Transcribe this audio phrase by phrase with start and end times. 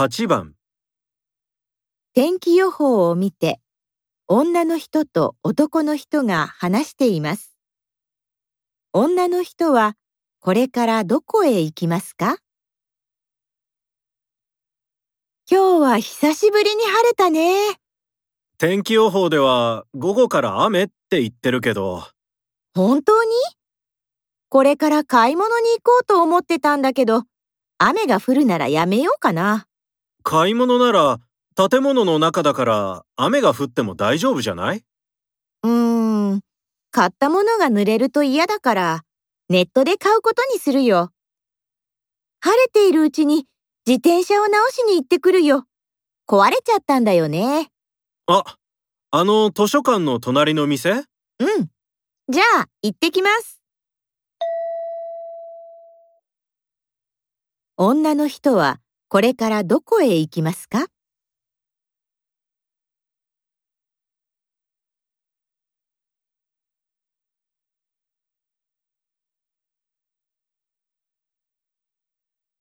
[0.00, 0.54] 8番
[2.14, 3.58] 天気予報を見て、
[4.28, 7.56] 女の人と男の人が話しています。
[8.92, 9.96] 女の人は
[10.38, 12.36] これからどこへ行きますか？
[15.50, 17.56] 今日は久しぶりに晴れたね。
[18.56, 22.04] 天気予報では午後から雨って言ってるけど、
[22.72, 23.30] 本当に？
[24.48, 27.24] これから買い物に行こうと思ってたんだけど、
[27.78, 29.64] 雨が降るならやめようかな。
[30.30, 31.20] 買い物なら
[31.56, 34.84] 建物の中だから雨が降っても大丈夫じゃない？
[35.62, 36.40] うーん、
[36.90, 39.04] 買ったものが濡れると嫌だから、
[39.48, 41.12] ネットで買うことにするよ。
[42.40, 43.46] 晴れているうちに
[43.86, 45.64] 自転車を直しに行ってくるよ。
[46.28, 47.70] 壊れちゃったんだよね。
[48.26, 48.44] あ、
[49.10, 50.90] あの図書館の隣の店？
[50.90, 51.06] うん。
[52.28, 53.62] じゃあ、行ってきます。
[57.78, 58.78] 女の人は
[59.10, 60.86] これからどこへ行きますか？